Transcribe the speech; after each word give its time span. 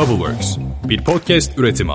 Bubbleworks, 0.00 0.56
bir 0.84 1.04
podcast 1.04 1.58
üretimi. 1.58 1.92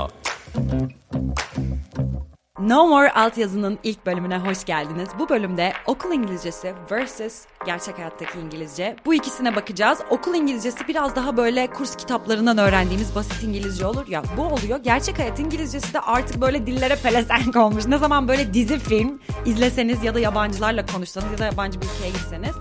No 2.60 2.88
More 2.88 3.12
altyazının 3.12 3.80
ilk 3.84 4.06
bölümüne 4.06 4.38
hoş 4.38 4.66
geldiniz. 4.66 5.10
Bu 5.20 5.30
bölümde 5.30 5.74
okul 5.86 6.14
İngilizcesi 6.14 6.74
versus 6.92 7.34
gerçek 7.66 7.98
hayattaki 7.98 8.40
İngilizce. 8.40 8.96
Bu 9.06 9.14
ikisine 9.14 9.56
bakacağız. 9.56 10.00
Okul 10.10 10.36
İngilizcesi 10.36 10.88
biraz 10.88 11.16
daha 11.16 11.38
böyle 11.38 11.68
kurs 11.68 11.96
kitaplarından 11.96 12.58
öğrendiğimiz 12.58 13.16
basit 13.16 13.44
İngilizce 13.44 13.86
olur 13.86 14.08
ya. 14.08 14.24
Bu 14.38 14.42
oluyor. 14.44 14.80
Gerçek 14.80 15.20
hayat 15.20 15.40
İngilizcesi 15.40 15.94
de 15.94 16.00
artık 16.00 16.42
böyle 16.42 16.68
dillere 16.68 16.96
pelesenk 16.96 17.56
olmuş. 17.66 17.86
Ne 17.86 17.98
zaman 17.98 18.28
böyle 18.28 18.54
dizi 18.54 18.80
film 18.80 19.22
izleseniz 19.46 20.04
ya 20.04 20.16
da 20.16 20.20
yabancılarla 20.20 20.86
konuşsanız 20.86 21.32
ya 21.32 21.38
da 21.38 21.46
yabancı 21.46 21.82
bir 21.82 21.86
ülkeye 21.86 22.10
gitseniz 22.10 22.56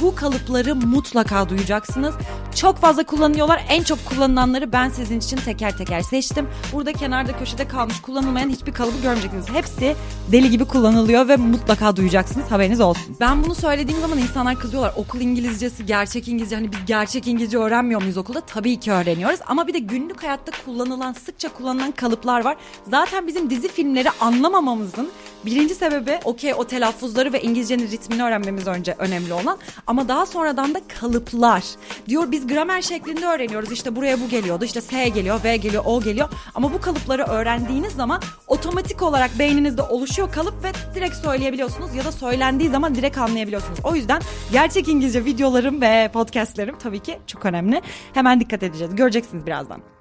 bu 0.00 0.14
kalıpları 0.14 0.74
mutlaka 0.74 1.48
duyacaksınız. 1.48 2.14
Çok 2.54 2.76
fazla 2.78 3.02
kullanıyorlar. 3.06 3.64
En 3.68 3.82
çok 3.82 4.06
kullanılanları 4.06 4.72
ben 4.72 4.88
sizin 4.88 5.18
için 5.18 5.36
teker 5.36 5.78
teker 5.78 6.00
seçtim. 6.00 6.48
Burada 6.72 6.92
kenarda 6.92 7.38
köşede 7.38 7.68
kalmış 7.68 8.00
kullanılmayan 8.00 8.50
hiçbir 8.50 8.72
kalıbı 8.72 8.96
görmeyeceksiniz. 9.02 9.48
Hepsi 9.48 9.96
deli 10.32 10.50
gibi 10.50 10.64
kullanılıyor 10.64 11.28
ve 11.28 11.36
mutlaka 11.36 11.96
duyacaksınız. 11.96 12.50
Haberiniz 12.50 12.80
olsun. 12.80 13.16
Ben 13.20 13.44
bunu 13.44 13.54
söylediğim 13.54 14.00
zaman 14.00 14.18
insanlar 14.18 14.58
kızıyorlar. 14.58 14.92
Okul 14.96 15.20
İngilizcesi, 15.20 15.86
gerçek 15.86 16.28
İngilizce. 16.28 16.56
Hani 16.56 16.72
biz 16.72 16.78
gerçek 16.86 17.26
İngilizce 17.26 17.58
öğrenmiyor 17.58 18.02
muyuz 18.02 18.16
okulda? 18.16 18.40
Tabii 18.40 18.80
ki 18.80 18.92
öğreniyoruz. 18.92 19.40
Ama 19.46 19.66
bir 19.66 19.74
de 19.74 19.78
günlük 19.78 20.22
hayatta 20.22 20.52
kullanılan, 20.64 21.12
sıkça 21.12 21.48
kullanılan 21.48 21.92
kalıplar 21.92 22.44
var. 22.44 22.56
Zaten 22.90 23.26
bizim 23.26 23.50
dizi 23.50 23.68
filmleri 23.68 24.10
anlamamamızın 24.20 25.08
birinci 25.46 25.74
sebebi 25.74 26.20
okey 26.24 26.54
o 26.54 26.64
telaffuzları 26.66 27.32
ve 27.32 27.42
İngilizcenin 27.42 27.90
ritmini 27.90 28.22
öğrenmemiz 28.24 28.66
önce 28.66 28.94
önemli 28.98 29.32
olan. 29.32 29.58
Ama 29.86 30.08
daha 30.08 30.26
sonradan 30.26 30.74
da 30.74 30.80
kalıplar. 31.00 31.64
Diyor 32.08 32.30
biz 32.30 32.46
gramer 32.46 32.82
şeklinde 32.82 33.26
öğreniyoruz. 33.26 33.72
İşte 33.72 33.96
buraya 33.96 34.20
bu 34.20 34.28
geliyordu. 34.28 34.64
İşte 34.64 34.80
S 34.80 35.08
geliyor, 35.08 35.44
V 35.44 35.56
geliyor, 35.56 35.82
O 35.86 36.00
geliyor. 36.00 36.28
Ama 36.54 36.72
bu 36.72 36.80
kalıpları 36.80 37.22
öğrendiğiniz 37.22 37.92
zaman 37.92 38.22
otomatik 38.46 39.02
olarak 39.02 39.38
beyninizde 39.38 39.82
oluşuyor 39.82 40.32
kalıp 40.32 40.64
ve 40.64 40.72
direkt 40.94 41.16
söyleyebiliyorsunuz 41.16 41.94
ya 41.94 42.04
da 42.04 42.12
söylendiği 42.12 42.70
zaman 42.70 42.94
direkt 42.94 43.18
anlayabiliyorsunuz. 43.18 43.78
O 43.84 43.94
yüzden 43.94 44.22
gerçek 44.52 44.88
İngilizce 44.88 45.24
videolarım 45.24 45.80
ve 45.80 46.10
podcastlerim 46.12 46.78
tabii 46.78 47.00
ki 47.00 47.18
çok 47.26 47.46
önemli. 47.46 47.82
Hemen 48.14 48.40
dikkat 48.40 48.62
edeceğiz. 48.62 48.96
Göreceksiniz 48.96 49.46
birazdan. 49.46 49.95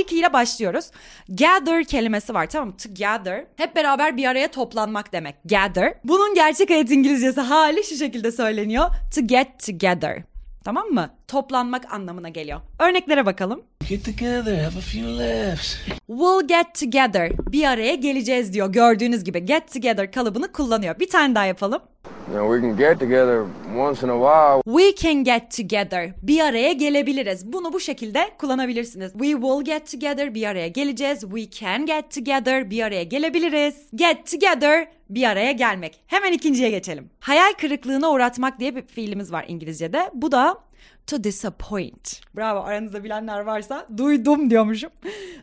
İlkiyle 0.00 0.32
başlıyoruz. 0.32 0.90
Gather 1.28 1.84
kelimesi 1.84 2.34
var 2.34 2.46
tamam 2.46 2.68
mı? 2.68 2.76
Together. 2.76 3.44
Hep 3.56 3.76
beraber 3.76 4.16
bir 4.16 4.24
araya 4.24 4.50
toplanmak 4.50 5.12
demek. 5.12 5.34
Gather. 5.44 5.94
Bunun 6.04 6.34
gerçek 6.34 6.70
hayat 6.70 6.90
İngilizcesi 6.90 7.40
hali 7.40 7.84
şu 7.84 7.96
şekilde 7.96 8.32
söyleniyor. 8.32 8.86
To 9.14 9.20
get 9.26 9.66
together. 9.66 10.22
Tamam 10.64 10.86
mı? 10.88 11.10
Toplanmak 11.28 11.92
anlamına 11.92 12.28
geliyor. 12.28 12.60
Örneklere 12.78 13.26
bakalım. 13.26 13.62
Get 13.88 14.04
together, 14.04 14.54
have 14.58 14.78
a 14.78 14.80
few 14.80 15.02
laughs. 15.02 15.76
We'll 16.06 16.48
get 16.48 16.74
together. 16.80 17.32
Bir 17.52 17.64
araya 17.64 17.94
geleceğiz 17.94 18.52
diyor. 18.52 18.72
Gördüğünüz 18.72 19.24
gibi 19.24 19.44
get 19.44 19.72
together 19.72 20.12
kalıbını 20.12 20.52
kullanıyor. 20.52 21.00
Bir 21.00 21.08
tane 21.08 21.34
daha 21.34 21.44
yapalım. 21.44 21.82
We 22.30 22.60
can 22.60 22.76
get 22.76 23.00
together 23.00 23.46
once 23.76 24.02
in 24.02 24.08
a 24.08 24.16
while. 24.16 24.62
We 24.64 24.94
can 24.94 25.24
get 25.24 25.50
together. 25.50 26.14
Bir 26.22 26.40
araya 26.40 26.72
gelebiliriz. 26.72 27.52
Bunu 27.52 27.72
bu 27.72 27.80
şekilde 27.80 28.30
kullanabilirsiniz. 28.38 29.12
We 29.12 29.30
will 29.30 29.64
get 29.64 29.90
together. 29.90 30.34
Bir 30.34 30.46
araya 30.46 30.68
geleceğiz. 30.68 31.20
We 31.20 31.50
can 31.50 31.86
get 31.86 32.14
together. 32.14 32.70
Bir 32.70 32.82
araya 32.82 33.02
gelebiliriz. 33.02 33.74
Get 33.94 34.30
together. 34.30 34.88
Bir 35.10 35.24
araya 35.24 35.52
gelmek. 35.52 36.00
Hemen 36.06 36.32
ikinciye 36.32 36.70
geçelim. 36.70 37.10
Hayal 37.20 37.52
kırıklığına 37.52 38.10
uğratmak 38.10 38.60
diye 38.60 38.76
bir 38.76 38.82
fiilimiz 38.82 39.32
var 39.32 39.44
İngilizce'de. 39.48 40.10
Bu 40.14 40.32
da 40.32 40.58
to 41.06 41.24
disappoint. 41.24 42.20
Bravo 42.36 42.60
aranızda 42.60 43.04
bilenler 43.04 43.40
varsa 43.40 43.86
duydum 43.96 44.50
diyormuşum. 44.50 44.90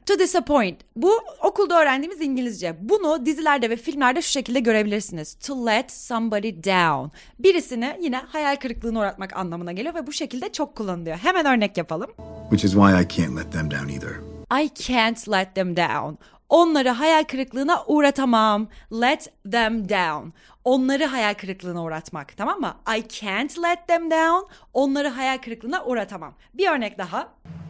To 0.08 0.20
disappoint. 0.20 0.80
Bu 0.96 1.12
okulda 1.44 1.82
öğrendiğimiz 1.82 2.22
İngilizce. 2.22 2.76
Bunu 2.82 3.26
dizilerde 3.26 3.70
ve 3.70 3.76
filmlerde 3.76 4.22
şu 4.22 4.32
şekilde 4.32 4.60
görebilirsiniz. 4.60 5.34
To 5.34 5.66
let 5.66 5.92
somebody 5.92 6.50
down. 6.50 7.18
Birisini 7.40 7.98
yine 8.02 8.18
hayal 8.18 8.56
kırıklığına 8.56 9.00
uğratmak 9.00 9.38
anlamına 9.38 9.72
geliyor 9.72 9.96
ve 9.96 10.08
bu 10.08 10.12
şekilde 10.12 10.52
çok 10.52 10.76
kullanılıyor. 10.76 11.18
Hemen 11.18 11.46
örnek 11.46 11.78
yapalım. 11.78 12.12
Which 12.50 12.66
is 12.66 12.72
why 12.72 13.02
I 13.02 13.08
can't 13.08 13.38
let 13.38 13.52
them 13.52 13.72
down 13.72 13.90
either. 13.90 14.16
I 14.64 14.70
can't 14.74 15.30
let 15.30 15.56
them 15.56 15.78
down. 15.78 16.16
Onları 16.50 16.90
hayal 16.90 17.24
kırıklığına 17.24 17.84
uğratamam. 17.88 18.68
Let 18.92 19.32
them 19.52 19.90
down. 19.90 20.30
Onları 20.64 21.06
hayal 21.06 21.34
kırıklığına 21.34 21.84
uğratmak 21.84 22.38
tamam 22.38 22.60
mı? 22.60 22.74
I 22.98 23.04
can't 23.08 23.60
let 23.60 23.88
them 23.88 24.12
down. 24.12 24.52
Onları 24.74 25.08
hayal 25.08 25.38
kırıklığına 25.38 25.86
uğratamam. 25.86 26.34
Bir 26.54 26.72
örnek 26.72 26.98
daha. 26.98 27.28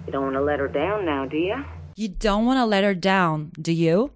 You 0.08 0.14
don't 0.14 0.34
want 0.34 0.36
to 0.36 0.48
let 0.48 0.60
her 0.60 0.74
down 0.74 1.06
now, 1.06 1.32
do 1.32 1.38
you? 1.38 1.77
You 1.98 2.10
don't 2.10 2.46
want 2.46 2.60
to 2.60 2.72
let 2.72 2.84
her 2.84 3.04
down, 3.04 3.52
do 3.66 3.72
you? 3.72 4.10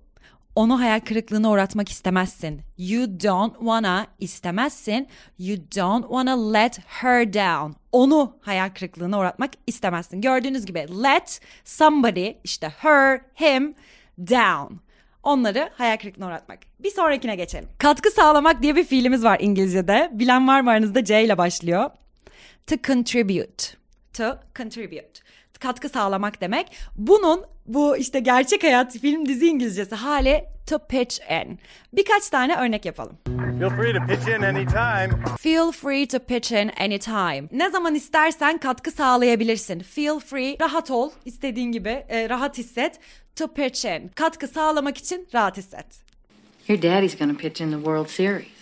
Onu 0.56 0.80
hayal 0.80 1.00
kırıklığına 1.00 1.50
uğratmak 1.52 1.90
istemezsin. 1.90 2.62
You 2.78 3.08
don't 3.24 3.54
wanna 3.60 4.08
istemezsin. 4.20 5.08
You 5.40 5.58
don't 5.76 6.04
wanna 6.04 6.52
let 6.54 6.80
her 6.86 7.34
down. 7.34 7.78
Onu 7.92 8.38
hayal 8.42 8.70
kırıklığına 8.70 9.20
uğratmak 9.20 9.52
istemezsin. 9.68 10.22
Gördüğünüz 10.22 10.66
gibi 10.66 10.86
let 11.04 11.42
somebody 11.66 12.30
işte 12.44 12.70
her, 12.78 13.22
him 13.36 13.76
down. 14.18 14.74
Onları 15.24 15.70
hayal 15.74 15.98
kırıklığına 15.98 16.28
uğratmak. 16.28 16.60
Bir 16.80 16.92
sonrakine 16.92 17.36
geçelim. 17.36 17.70
Katkı 17.78 18.12
sağlamak 18.12 18.62
diye 18.62 18.76
bir 18.76 18.84
fiilimiz 18.84 19.24
var 19.24 19.38
İngilizce'de. 19.42 20.10
Bilen 20.14 20.48
var 20.48 20.62
mı 20.62 20.70
aranızda 20.70 21.04
C 21.04 21.24
ile 21.24 21.38
başlıyor. 21.38 21.90
To 22.68 22.76
contribute. 22.84 23.66
To 24.14 24.40
contribute. 24.56 25.22
Katkı 25.62 25.90
sağlamak 25.90 26.42
demek. 26.42 26.72
Bunun 26.96 27.46
bu 27.66 27.98
işte 27.98 28.20
gerçek 28.20 28.64
hayat 28.64 28.98
film 28.98 29.26
dizi 29.26 29.48
İngilizcesi 29.48 29.96
hali 29.96 30.46
to 30.70 30.80
pitch 30.80 31.20
in. 31.32 31.60
Birkaç 31.94 32.30
tane 32.30 32.56
örnek 32.56 32.86
yapalım. 32.86 33.18
Feel 33.60 33.70
free 33.70 33.94
to 33.94 34.08
pitch 34.08 34.28
in 34.28 34.42
anytime. 34.42 35.10
Feel 35.40 35.72
free 35.72 36.08
to 36.08 36.20
pitch 36.20 36.52
in 36.52 36.72
anytime. 36.80 37.44
Ne 37.52 37.70
zaman 37.70 37.96
istersen 37.96 38.58
katkı 38.58 38.92
sağlayabilirsin. 38.92 39.80
Feel 39.80 40.20
free, 40.20 40.58
rahat 40.62 40.92
ol, 40.92 41.12
istediğin 41.26 41.72
gibi, 41.72 42.06
e, 42.10 42.30
rahat 42.30 42.58
hisset. 42.58 43.00
To 43.36 43.48
pitch 43.48 43.86
in. 43.86 44.08
Katkı 44.16 44.48
sağlamak 44.48 44.98
için 44.98 45.28
rahat 45.34 45.58
hisset. 45.58 45.86
Your 46.68 46.82
daddy's 46.82 47.18
gonna 47.20 47.38
pitch 47.38 47.62
in 47.62 47.72
the 47.72 47.78
World 47.78 48.08
Series. 48.08 48.61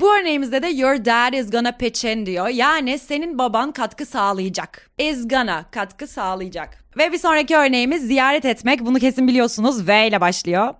Bu 0.00 0.16
örneğimizde 0.16 0.62
de 0.62 0.68
your 0.68 1.04
dad 1.04 1.32
is 1.32 1.50
gonna 1.50 1.72
pitch 1.72 2.04
in 2.04 2.26
diyor. 2.26 2.48
Yani 2.48 2.98
senin 2.98 3.38
baban 3.38 3.72
katkı 3.72 4.06
sağlayacak. 4.06 4.90
Is 4.98 5.28
gonna 5.28 5.70
katkı 5.70 6.06
sağlayacak. 6.06 6.84
Ve 6.98 7.12
bir 7.12 7.18
sonraki 7.18 7.56
örneğimiz 7.56 8.02
ziyaret 8.02 8.44
etmek. 8.44 8.80
Bunu 8.80 8.98
kesin 8.98 9.28
biliyorsunuz. 9.28 9.88
V 9.88 10.08
ile 10.08 10.20
başlıyor. 10.20 10.74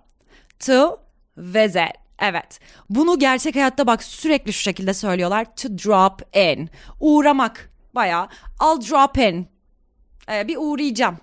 To 0.59 0.99
visit. 1.37 1.93
Evet. 2.19 2.59
Bunu 2.89 3.19
gerçek 3.19 3.55
hayatta 3.55 3.87
bak 3.87 4.03
sürekli 4.03 4.53
şu 4.53 4.61
şekilde 4.61 4.93
söylüyorlar. 4.93 5.45
To 5.55 5.69
drop 5.69 6.35
in. 6.35 6.69
Uğramak. 6.99 7.69
Bayağı. 7.95 8.27
I'll 8.61 8.89
drop 8.89 9.17
in. 9.17 9.47
Ee, 10.31 10.47
bir 10.47 10.57
uğrayacağım. 10.57 11.17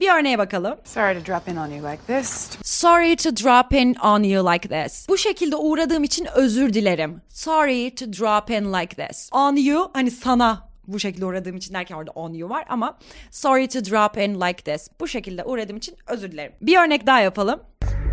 Bir 0.00 0.10
örneğe 0.10 0.38
bakalım. 0.38 0.78
Sorry 0.84 1.24
to 1.24 1.32
drop 1.32 1.48
in 1.48 1.56
on 1.56 1.70
you 1.70 1.92
like 1.92 2.02
this. 2.06 2.50
Sorry 2.64 3.16
to 3.16 3.30
drop 3.30 3.72
in 3.72 3.94
on 3.94 4.22
you 4.22 4.52
like 4.52 4.68
this. 4.68 5.08
Bu 5.08 5.18
şekilde 5.18 5.56
uğradığım 5.56 6.04
için 6.04 6.28
özür 6.34 6.72
dilerim. 6.74 7.22
Sorry 7.28 7.94
to 7.94 8.06
drop 8.06 8.50
in 8.50 8.72
like 8.72 9.06
this. 9.06 9.28
On 9.32 9.56
you 9.56 9.90
hani 9.92 10.10
sana 10.10 10.68
bu 10.86 11.00
şekilde 11.00 11.26
uğradığım 11.26 11.56
için 11.56 11.74
derken 11.74 11.94
orada 11.94 12.10
on 12.10 12.32
you 12.32 12.50
var 12.50 12.64
ama 12.68 12.98
sorry 13.30 13.68
to 13.68 13.84
drop 13.84 14.18
in 14.18 14.40
like 14.40 14.62
this. 14.72 14.88
Bu 15.00 15.08
şekilde 15.08 15.44
uğradığım 15.44 15.76
için 15.76 15.96
özür 16.06 16.32
dilerim. 16.32 16.52
Bir 16.60 16.78
örnek 16.78 17.06
daha 17.06 17.20
yapalım. 17.20 17.60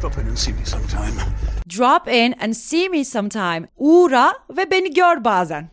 Drop 0.02 0.18
in 0.18 0.28
and 0.30 0.38
see 0.38 0.54
me 0.54 0.66
sometime. 0.66 1.22
Drop 1.78 2.08
in 2.08 2.36
and 2.44 2.54
see 2.54 2.90
me 2.90 3.06
sometime. 3.06 3.68
Uğra 3.78 4.34
ve 4.58 4.72
beni 4.72 4.94
gör 4.94 5.24
bazen. 5.24 5.70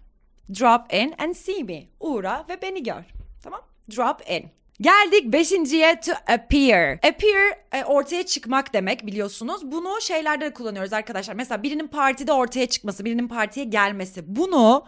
Drop 0.61 0.95
in 0.95 1.15
and 1.19 1.35
see 1.35 1.63
me. 1.63 1.83
Uğra 2.01 2.45
ve 2.49 2.63
beni 2.63 2.83
gör. 2.83 3.05
Tamam? 3.43 3.61
Drop 3.97 4.31
in. 4.31 4.51
Geldik 4.81 5.33
beşinciye 5.33 6.01
to 6.01 6.13
appear. 6.33 6.93
Appear 6.93 7.59
e, 7.73 7.85
ortaya 7.85 8.27
çıkmak 8.27 8.75
demek 8.75 9.07
biliyorsunuz. 9.07 9.73
Bunu 9.73 10.01
şeylerde 10.01 10.45
de 10.45 10.53
kullanıyoruz 10.53 10.93
arkadaşlar. 10.93 11.35
Mesela 11.35 11.63
birinin 11.63 11.89
partide 11.89 12.33
ortaya 12.33 12.67
çıkması, 12.67 13.05
birinin 13.05 13.29
partiye 13.29 13.67
gelmesi. 13.67 14.37
Bunu 14.37 14.85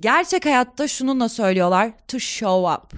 gerçek 0.00 0.46
hayatta 0.46 0.88
şununla 0.88 1.28
söylüyorlar. 1.28 1.90
To 2.08 2.18
show 2.18 2.72
up. 2.74 2.92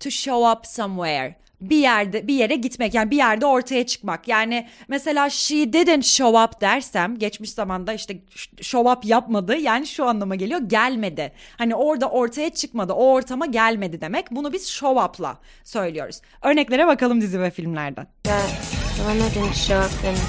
To 0.00 0.10
show 0.10 0.50
up 0.50 0.66
somewhere. 0.66 1.41
Bir 1.62 1.76
yerde 1.76 2.28
bir 2.28 2.34
yere 2.34 2.54
gitmek 2.54 2.94
yani 2.94 3.10
bir 3.10 3.16
yerde 3.16 3.46
ortaya 3.46 3.86
çıkmak. 3.86 4.28
Yani 4.28 4.68
mesela 4.88 5.30
she 5.30 5.72
didn't 5.72 6.04
show 6.04 6.42
up 6.44 6.60
dersem 6.60 7.18
geçmiş 7.18 7.50
zamanda 7.50 7.92
işte 7.92 8.16
show 8.60 8.90
up 8.90 9.04
yapmadı 9.04 9.56
yani 9.56 9.86
şu 9.86 10.04
anlama 10.04 10.34
geliyor 10.34 10.60
gelmedi. 10.60 11.32
Hani 11.58 11.74
orada 11.74 12.10
ortaya 12.10 12.50
çıkmadı 12.50 12.92
o 12.92 13.12
ortama 13.12 13.46
gelmedi 13.46 14.00
demek. 14.00 14.30
Bunu 14.30 14.52
biz 14.52 14.68
show 14.68 15.04
up'la 15.04 15.38
söylüyoruz. 15.64 16.20
Örneklere 16.42 16.86
bakalım 16.86 17.20
dizi 17.20 17.40
ve 17.40 17.50
filmlerden. 17.50 18.06
The 18.24 19.18
limo 19.18 19.24
didn't 19.34 19.54
show 19.54 19.84
up. 19.84 20.20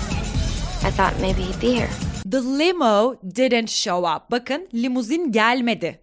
The 2.31 2.37
limo 2.37 3.15
didn't 3.35 3.69
show. 3.69 4.21
Bakın 4.31 4.67
limuzin 4.73 5.31
gelmedi. 5.31 6.02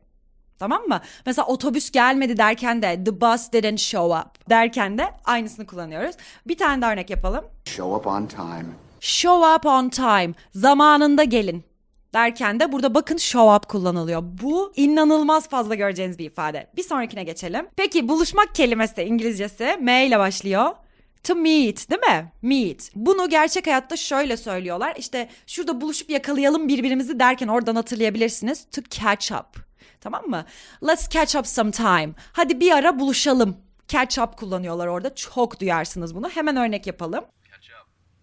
Tamam 0.61 0.83
mı? 0.89 1.01
Mesela 1.27 1.47
otobüs 1.47 1.91
gelmedi 1.91 2.37
derken 2.37 2.83
de 2.83 3.05
the 3.05 3.21
bus 3.21 3.53
didn't 3.53 3.81
show 3.81 4.19
up 4.19 4.51
derken 4.51 4.99
de 4.99 5.05
aynısını 5.25 5.67
kullanıyoruz. 5.67 6.17
Bir 6.47 6.59
tane 6.59 6.83
daha 6.83 6.93
örnek 6.93 7.11
yapalım. 7.11 7.45
Show 7.65 7.97
up 7.97 8.07
on 8.07 8.27
time. 8.27 8.67
Show 9.01 9.55
up 9.55 9.67
on 9.67 9.89
time. 9.89 10.33
Zamanında 10.55 11.25
gelin 11.25 11.65
derken 12.15 12.61
de 12.61 12.73
burada 12.73 12.95
bakın 12.95 13.17
show 13.17 13.57
up 13.57 13.69
kullanılıyor. 13.69 14.23
Bu 14.23 14.73
inanılmaz 14.77 15.49
fazla 15.49 15.75
göreceğiniz 15.75 16.19
bir 16.19 16.25
ifade. 16.25 16.71
Bir 16.77 16.83
sonrakine 16.83 17.25
geçelim. 17.25 17.67
Peki 17.77 18.09
buluşmak 18.09 18.55
kelimesi 18.55 19.03
İngilizcesi 19.03 19.77
M 19.81 20.07
ile 20.07 20.19
başlıyor. 20.19 20.71
To 21.25 21.35
meet 21.35 21.91
değil 21.91 22.01
mi? 22.01 22.33
Meet. 22.43 22.91
Bunu 22.95 23.29
gerçek 23.29 23.67
hayatta 23.67 23.97
şöyle 23.97 24.37
söylüyorlar. 24.37 24.95
İşte 24.97 25.29
şurada 25.47 25.81
buluşup 25.81 26.11
yakalayalım 26.11 26.69
birbirimizi 26.69 27.21
derken 27.21 27.49
oradan 27.49 27.77
hatırlayabilirsiniz. 27.77 28.67
To 28.73 28.83
catch 28.91 29.33
up. 29.33 29.70
Tamam 30.01 30.25
mı? 30.27 30.45
Let's 30.89 31.09
catch 31.09 31.37
up 31.37 31.47
sometime. 31.47 32.11
Hadi 32.33 32.61
bir 32.61 32.73
ara 32.73 32.99
buluşalım. 32.99 33.57
Catch 33.89 34.19
up 34.19 34.37
kullanıyorlar 34.37 34.87
orada. 34.87 35.15
Çok 35.15 35.61
duyarsınız 35.61 36.15
bunu. 36.15 36.29
Hemen 36.29 36.57
örnek 36.57 36.87
yapalım. 36.87 37.25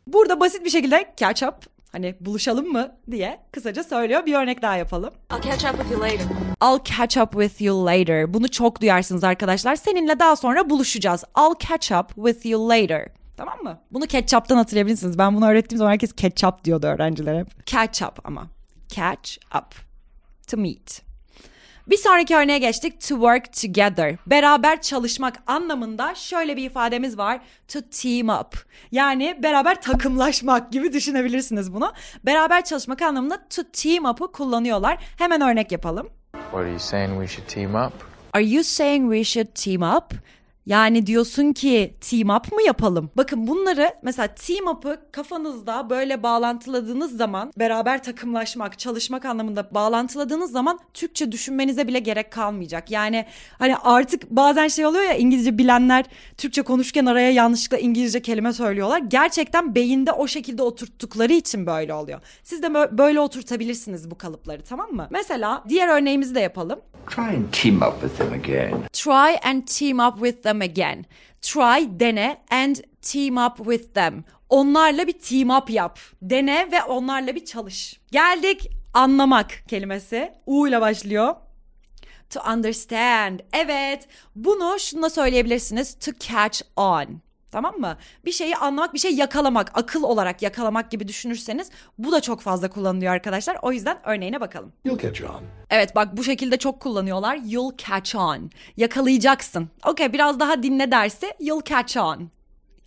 Burada 0.08 0.40
basit 0.40 0.66
bir 0.66 0.70
şekilde 0.70 1.14
catch 1.18 1.44
up 1.44 1.56
hani 1.92 2.16
buluşalım 2.20 2.68
mı 2.68 2.96
diye 3.12 3.40
kısaca 3.52 3.84
söylüyor. 3.84 4.26
Bir 4.26 4.34
örnek 4.34 4.62
daha 4.62 4.76
yapalım. 4.76 5.14
I'll 5.34 5.42
catch 5.42 5.66
up 5.66 5.78
with 5.78 5.92
you 5.92 6.02
later. 6.02 6.26
I'll 6.64 6.84
catch 6.98 7.18
up 7.18 7.32
with 7.32 7.62
you 7.62 7.86
later. 7.86 8.34
Bunu 8.34 8.52
çok 8.52 8.82
duyarsınız 8.82 9.24
arkadaşlar. 9.24 9.76
Seninle 9.76 10.20
daha 10.20 10.36
sonra 10.36 10.70
buluşacağız. 10.70 11.24
I'll 11.38 11.68
catch 11.68 11.92
up 11.92 12.16
with 12.16 12.46
you 12.46 12.70
later. 12.70 13.08
Tamam 13.38 13.64
mı? 13.64 13.82
Bunu 13.92 14.06
ketçaptan 14.08 14.58
hatırlayabilirsiniz. 14.58 15.18
Ben 15.18 15.36
bunu 15.36 15.48
öğrettiğim 15.50 15.78
zaman 15.78 15.92
herkes 15.92 16.14
ketçap 16.14 16.64
diyordu 16.64 16.88
öğrenciler 16.88 17.40
hep. 17.40 17.66
Catch 17.66 18.04
up 18.04 18.20
ama. 18.24 18.48
Catch 18.90 19.38
up. 19.58 19.76
To 20.48 20.58
meet. 20.58 21.07
Bir 21.88 21.98
sonraki 21.98 22.36
örneğe 22.36 22.60
geçtik. 22.60 23.02
To 23.02 23.08
work 23.08 23.54
together. 23.62 24.16
Beraber 24.28 24.82
çalışmak 24.82 25.36
anlamında 25.48 26.16
şöyle 26.16 26.58
bir 26.58 26.64
ifademiz 26.66 27.18
var. 27.18 27.40
To 27.68 27.80
team 27.82 28.30
up. 28.30 28.66
Yani 28.92 29.40
beraber 29.44 29.82
takımlaşmak 29.82 30.72
gibi 30.72 30.94
düşünebilirsiniz 30.94 31.74
bunu. 31.74 31.94
Beraber 32.26 32.64
çalışmak 32.64 33.02
anlamında 33.02 33.48
to 33.50 33.62
team 33.64 34.06
up'ı 34.06 34.32
kullanıyorlar. 34.32 35.04
Hemen 35.18 35.42
örnek 35.42 35.72
yapalım. 35.72 36.10
What 36.32 36.54
are 36.54 36.70
you 36.70 36.80
saying 36.80 37.22
we 37.22 37.36
should 37.36 37.50
team 37.50 37.86
up? 37.88 37.94
Are 38.34 38.44
you 38.46 38.64
saying 38.64 39.14
we 39.14 39.24
should 39.24 39.56
team 39.56 39.82
up? 39.82 40.14
Yani 40.68 41.08
diyorsun 41.08 41.54
ki 41.54 41.94
team 42.10 42.30
up 42.38 42.52
mı 42.52 42.62
yapalım? 42.62 43.10
Bakın 43.18 43.48
bunları 43.48 43.92
mesela 44.04 44.28
team 44.28 44.68
up'ı 44.68 44.98
kafanızda 45.12 45.90
böyle 45.90 46.24
bağlantıladığınız 46.24 47.18
zaman 47.18 47.52
beraber 47.60 48.04
takımlaşmak, 48.04 48.80
çalışmak 48.80 49.26
anlamında 49.26 49.74
bağlantıladığınız 49.74 50.52
zaman 50.52 50.80
Türkçe 50.94 51.32
düşünmenize 51.32 51.88
bile 51.88 52.00
gerek 52.00 52.32
kalmayacak. 52.32 52.92
Yani 52.92 53.26
hani 53.60 53.78
artık 53.78 54.30
bazen 54.30 54.68
şey 54.68 54.86
oluyor 54.86 55.04
ya 55.04 55.14
İngilizce 55.14 55.58
bilenler 55.58 56.06
Türkçe 56.38 56.62
konuşurken 56.62 57.06
araya 57.06 57.32
yanlışlıkla 57.32 57.78
İngilizce 57.78 58.22
kelime 58.22 58.54
söylüyorlar. 58.54 59.02
Gerçekten 59.08 59.76
beyinde 59.76 60.12
o 60.12 60.28
şekilde 60.28 60.62
oturttukları 60.62 61.34
için 61.34 61.66
böyle 61.66 61.94
oluyor. 61.94 62.20
Siz 62.44 62.64
de 62.64 62.68
bö- 62.68 62.98
böyle 62.98 63.20
oturtabilirsiniz 63.20 64.12
bu 64.12 64.18
kalıpları 64.18 64.62
tamam 64.64 64.92
mı? 64.92 65.08
Mesela 65.12 65.64
diğer 65.70 65.88
örneğimizi 65.88 66.36
de 66.36 66.40
yapalım. 66.40 66.80
Try 67.10 67.22
and 67.22 67.46
team 67.52 67.82
up 67.82 68.02
with 68.02 68.18
them 68.18 68.34
again. 68.34 68.84
Try 68.94 69.38
and 69.44 69.64
team 69.68 70.00
up 70.00 70.16
with 70.18 70.44
them 70.44 70.57
again. 70.62 71.06
Try, 71.42 72.00
dene 72.00 72.38
and 72.50 72.76
team 73.02 73.38
up 73.38 73.58
with 73.58 73.94
them. 73.94 74.24
Onlarla 74.50 75.08
bir 75.08 75.20
team 75.20 75.50
up 75.50 75.70
yap. 75.70 76.00
Dene 76.22 76.72
ve 76.72 76.84
onlarla 76.84 77.36
bir 77.36 77.46
çalış. 77.46 78.00
Geldik 78.12 78.70
anlamak 78.94 79.64
kelimesi. 79.68 80.34
U 80.46 80.68
ile 80.68 80.82
başlıyor. 80.82 81.36
To 82.30 82.40
understand. 82.54 83.40
Evet. 83.54 84.08
Bunu 84.36 84.80
şununla 84.80 85.10
söyleyebilirsiniz. 85.10 86.00
To 86.00 86.12
catch 86.12 86.62
on. 86.76 87.27
Tamam 87.52 87.76
mı? 87.80 87.98
Bir 88.26 88.32
şeyi 88.32 88.56
anlamak, 88.56 88.94
bir 88.94 89.00
şey 89.00 89.16
yakalamak, 89.16 89.72
akıl 89.74 90.04
olarak 90.04 90.42
yakalamak 90.42 90.92
gibi 90.92 91.08
düşünürseniz 91.08 91.70
bu 91.98 92.12
da 92.12 92.22
çok 92.22 92.42
fazla 92.42 92.70
kullanılıyor 92.70 93.14
arkadaşlar. 93.14 93.58
O 93.62 93.72
yüzden 93.72 93.98
örneğine 94.04 94.42
bakalım. 94.42 94.74
You'll 94.86 95.00
catch 95.00 95.24
on. 95.24 95.42
Evet 95.70 95.96
bak 95.96 96.18
bu 96.18 96.24
şekilde 96.24 96.58
çok 96.58 96.80
kullanıyorlar. 96.80 97.40
You'll 97.46 97.78
catch 97.78 98.16
on. 98.16 98.52
Yakalayacaksın. 98.78 99.70
Okey 99.86 100.14
biraz 100.14 100.40
daha 100.40 100.64
dinle 100.64 100.92
dersi. 100.92 101.34
You'll 101.40 101.64
catch 101.64 101.98
on. 101.98 102.30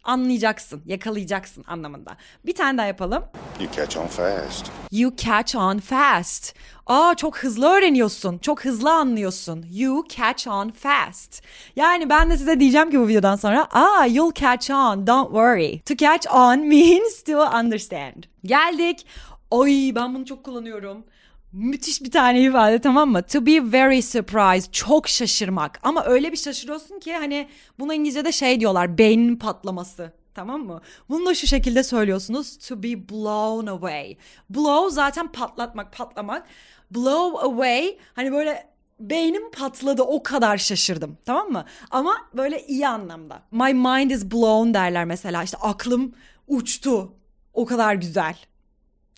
Anlayacaksın, 0.05 0.83
yakalayacaksın 0.87 1.65
anlamında. 1.67 2.17
Bir 2.47 2.55
tane 2.55 2.79
daha 2.79 2.87
yapalım. 2.87 3.25
You 3.61 3.71
catch 3.77 3.97
on 3.97 4.07
fast. 4.07 4.67
You 4.93 5.13
catch 5.17 5.57
on 5.57 5.79
fast. 5.79 6.55
Aa 6.87 7.15
çok 7.15 7.39
hızlı 7.39 7.67
öğreniyorsun. 7.69 8.39
Çok 8.39 8.65
hızlı 8.65 8.93
anlıyorsun. 8.93 9.67
You 9.71 10.05
catch 10.09 10.49
on 10.49 10.71
fast. 10.71 11.43
Yani 11.77 12.11
ben 12.11 12.31
de 12.31 12.37
size 12.37 12.61
diyeceğim 12.61 12.91
ki 12.91 13.01
bu 13.01 13.09
videodan 13.09 13.37
sonra 13.37 13.69
aa 13.71 14.07
you'll 14.07 14.33
catch 14.35 14.71
on 14.71 15.07
don't 15.07 15.29
worry. 15.29 15.81
To 15.81 15.95
catch 15.97 16.35
on 16.35 16.59
means 16.59 17.23
to 17.23 17.59
understand. 17.59 18.25
Geldik. 18.45 19.07
Oy 19.51 19.95
ben 19.95 20.15
bunu 20.15 20.25
çok 20.25 20.45
kullanıyorum. 20.45 21.05
Müthiş 21.53 22.03
bir 22.03 22.11
tane 22.11 22.41
ifade 22.41 22.81
tamam 22.81 23.11
mı? 23.11 23.23
To 23.23 23.47
be 23.47 23.73
very 23.73 24.03
surprised. 24.03 24.73
Çok 24.73 25.09
şaşırmak. 25.09 25.79
Ama 25.83 26.05
öyle 26.05 26.33
bir 26.33 26.37
şaşırıyorsun 26.37 27.01
ki 27.01 27.15
hani 27.15 27.49
buna 27.79 27.95
İngilizce'de 27.95 28.33
şey 28.33 28.61
diyorlar. 28.61 28.99
Beynin 28.99 29.37
patlaması. 29.37 30.13
Tamam 30.35 30.65
mı? 30.65 30.81
Bunu 31.09 31.27
da 31.27 31.35
şu 31.35 31.47
şekilde 31.47 31.83
söylüyorsunuz. 31.83 32.59
To 32.59 32.83
be 32.83 33.09
blown 33.09 33.67
away. 33.67 34.17
Blow 34.51 34.95
zaten 34.95 35.33
patlatmak, 35.33 35.93
patlamak. 35.93 36.47
Blow 36.91 37.39
away 37.47 37.99
hani 38.15 38.33
böyle 38.33 38.71
beynim 39.01 39.51
patladı 39.51 40.03
o 40.03 40.23
kadar 40.23 40.59
şaşırdım 40.59 41.19
tamam 41.25 41.51
mı? 41.53 41.65
Ama 41.91 42.17
böyle 42.37 42.67
iyi 42.67 42.89
anlamda. 42.89 43.43
My 43.51 43.75
mind 43.75 44.11
is 44.11 44.25
blown 44.33 44.75
derler 44.75 45.05
mesela 45.05 45.43
işte 45.43 45.57
aklım 45.57 46.15
uçtu 46.49 47.13
o 47.55 47.67
kadar 47.67 47.95
güzel 47.95 48.37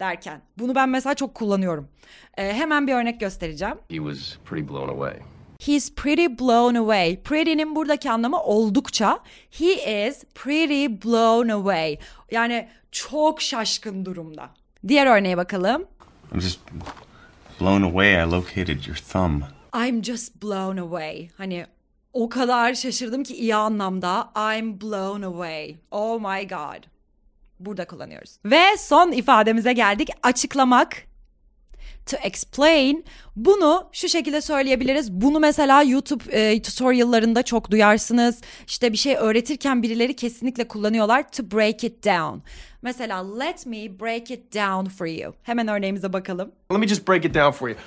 derken. 0.02 0.40
Bunu 0.58 0.74
ben 0.74 0.88
mesela 0.88 1.14
çok 1.14 1.34
kullanıyorum. 1.34 1.88
Ee, 2.38 2.52
hemen 2.52 2.86
bir 2.86 2.94
örnek 2.94 3.20
göstereceğim. 3.20 3.74
He 3.88 3.96
was 3.96 4.36
pretty 4.44 4.68
blown 4.68 4.88
away. 4.88 5.14
He's 5.66 5.94
pretty 5.94 6.26
blown 6.26 6.74
away. 6.74 7.22
Pretty'nin 7.22 7.76
buradaki 7.76 8.10
anlamı 8.10 8.42
oldukça. 8.42 9.18
He 9.50 10.06
is 10.06 10.24
pretty 10.34 10.86
blown 10.86 11.48
away. 11.48 11.98
Yani 12.30 12.68
çok 12.92 13.42
şaşkın 13.42 14.04
durumda. 14.04 14.50
Diğer 14.88 15.06
örneğe 15.06 15.36
bakalım. 15.36 15.84
I'm 16.32 16.40
just 16.40 16.60
blown 17.60 17.82
away. 17.82 18.12
I 18.12 18.30
located 18.30 18.86
your 18.86 18.96
thumb. 19.12 19.42
I'm 19.86 20.02
just 20.02 20.42
blown 20.42 20.76
away. 20.76 21.28
Hani 21.36 21.66
o 22.12 22.28
kadar 22.28 22.74
şaşırdım 22.74 23.22
ki 23.22 23.34
iyi 23.36 23.54
anlamda. 23.54 24.32
I'm 24.36 24.80
blown 24.80 25.22
away. 25.22 25.76
Oh 25.90 26.20
my 26.20 26.48
god. 26.48 26.91
Burada 27.66 27.86
kullanıyoruz. 27.86 28.38
Ve 28.44 28.76
son 28.78 29.12
ifademize 29.12 29.72
geldik. 29.72 30.08
Açıklamak. 30.22 30.96
To 32.06 32.16
explain. 32.22 33.04
Bunu 33.36 33.88
şu 33.92 34.08
şekilde 34.08 34.40
söyleyebiliriz. 34.40 35.12
Bunu 35.12 35.40
mesela 35.40 35.82
YouTube 35.82 36.24
e, 36.32 36.62
tutoriallarında 36.62 37.42
çok 37.42 37.70
duyarsınız. 37.70 38.40
İşte 38.66 38.92
bir 38.92 38.96
şey 38.96 39.16
öğretirken 39.16 39.82
birileri 39.82 40.16
kesinlikle 40.16 40.68
kullanıyorlar. 40.68 41.32
To 41.32 41.50
break 41.50 41.84
it 41.84 42.04
down. 42.04 42.38
Mesela 42.82 43.38
let 43.38 43.66
me 43.66 44.00
break 44.00 44.30
it 44.30 44.54
down 44.54 44.88
for 44.88 45.06
you. 45.06 45.34
Hemen 45.42 45.68
örneğimize 45.68 46.12
bakalım. 46.12 46.52
Let 46.72 46.80
me 46.80 46.88
just 46.88 47.08
break 47.08 47.24
it 47.24 47.34
down 47.34 47.50
for 47.50 47.68
you. 47.68 47.78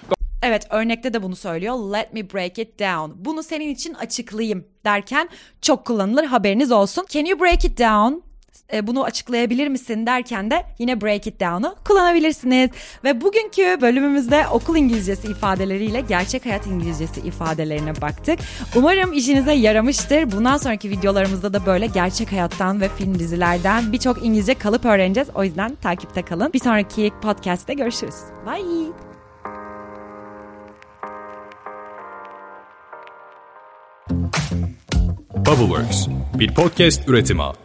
Evet 0.41 0.67
örnekte 0.69 1.13
de 1.13 1.23
bunu 1.23 1.35
söylüyor. 1.35 1.75
Let 1.75 2.13
me 2.13 2.33
break 2.33 2.59
it 2.59 2.79
down. 2.79 3.25
Bunu 3.25 3.43
senin 3.43 3.69
için 3.69 3.93
açıklayayım 3.93 4.65
derken 4.85 5.29
çok 5.61 5.85
kullanılır 5.85 6.23
haberiniz 6.23 6.71
olsun. 6.71 7.05
Can 7.09 7.25
you 7.25 7.39
break 7.39 7.65
it 7.65 7.79
down? 7.79 8.24
E, 8.73 8.87
bunu 8.87 9.03
açıklayabilir 9.03 9.67
misin 9.67 10.05
derken 10.05 10.51
de 10.51 10.63
yine 10.79 11.01
break 11.01 11.27
it 11.27 11.39
down'u 11.39 11.75
kullanabilirsiniz. 11.85 12.69
Ve 13.03 13.21
bugünkü 13.21 13.81
bölümümüzde 13.81 14.47
okul 14.47 14.75
İngilizcesi 14.75 15.27
ifadeleriyle 15.27 16.01
gerçek 16.01 16.45
hayat 16.45 16.67
İngilizcesi 16.67 17.21
ifadelerine 17.21 18.01
baktık. 18.01 18.39
Umarım 18.75 19.13
işinize 19.13 19.53
yaramıştır. 19.53 20.31
Bundan 20.31 20.57
sonraki 20.57 20.89
videolarımızda 20.89 21.53
da 21.53 21.65
böyle 21.65 21.85
gerçek 21.85 22.31
hayattan 22.31 22.81
ve 22.81 22.89
film 22.89 23.19
dizilerden 23.19 23.91
birçok 23.91 24.25
İngilizce 24.25 24.53
kalıp 24.53 24.85
öğreneceğiz. 24.85 25.29
O 25.35 25.43
yüzden 25.43 25.75
takipte 25.75 26.21
kalın. 26.21 26.53
Bir 26.53 26.59
sonraki 26.59 27.11
podcast'te 27.21 27.73
görüşürüz. 27.73 28.15
Bye. 28.45 28.91
Bubbleworks 35.45 36.07
bir 36.39 36.53
podcast 36.53 37.09
üretimi. 37.09 37.64